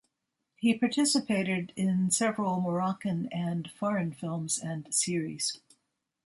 [0.57, 5.59] He participated in several Moroccan and foreign films and series.